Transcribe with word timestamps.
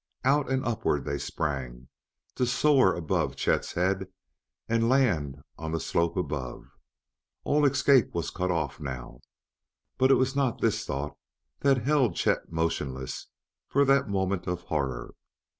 Out 0.23 0.49
and 0.49 0.65
upward 0.65 1.05
they 1.05 1.19
sprang, 1.19 1.87
to 2.33 2.47
soar 2.47 2.95
above 2.95 3.35
Chet's 3.35 3.73
head 3.73 4.07
and 4.67 4.89
land 4.89 5.37
on 5.59 5.73
the 5.73 5.79
slope 5.79 6.17
above. 6.17 6.65
All 7.43 7.67
escape 7.67 8.11
was 8.11 8.31
cut 8.31 8.49
off 8.49 8.79
now; 8.79 9.19
but 9.99 10.09
it 10.09 10.15
was 10.15 10.35
not 10.35 10.59
this 10.59 10.85
thought 10.85 11.15
that 11.59 11.83
held 11.85 12.15
Chet 12.15 12.51
motionless 12.51 13.27
for 13.67 13.85
that 13.85 14.09
moment 14.09 14.47
of 14.47 14.61
horror. 14.61 15.13